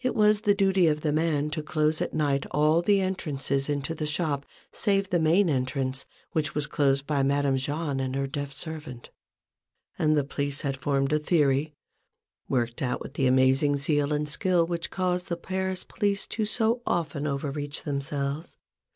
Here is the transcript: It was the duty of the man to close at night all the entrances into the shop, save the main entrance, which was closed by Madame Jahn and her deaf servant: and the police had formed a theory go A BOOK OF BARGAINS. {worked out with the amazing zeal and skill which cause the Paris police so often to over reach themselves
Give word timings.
It 0.00 0.14
was 0.14 0.42
the 0.42 0.54
duty 0.54 0.86
of 0.86 1.00
the 1.00 1.10
man 1.12 1.50
to 1.50 1.60
close 1.60 2.00
at 2.00 2.14
night 2.14 2.46
all 2.52 2.82
the 2.82 3.00
entrances 3.00 3.68
into 3.68 3.96
the 3.96 4.06
shop, 4.06 4.46
save 4.70 5.10
the 5.10 5.18
main 5.18 5.50
entrance, 5.50 6.06
which 6.30 6.54
was 6.54 6.68
closed 6.68 7.04
by 7.04 7.24
Madame 7.24 7.56
Jahn 7.56 7.98
and 7.98 8.14
her 8.14 8.28
deaf 8.28 8.52
servant: 8.52 9.10
and 9.98 10.16
the 10.16 10.22
police 10.22 10.60
had 10.60 10.76
formed 10.76 11.12
a 11.12 11.18
theory 11.18 11.64
go 11.64 11.64
A 11.64 11.64
BOOK 11.64 11.72
OF 11.72 12.48
BARGAINS. 12.48 12.60
{worked 12.76 12.82
out 12.82 13.00
with 13.00 13.14
the 13.14 13.26
amazing 13.26 13.76
zeal 13.76 14.12
and 14.12 14.28
skill 14.28 14.64
which 14.64 14.90
cause 14.92 15.24
the 15.24 15.36
Paris 15.36 15.82
police 15.82 16.28
so 16.44 16.80
often 16.86 17.24
to 17.24 17.30
over 17.30 17.50
reach 17.50 17.82
themselves 17.82 18.56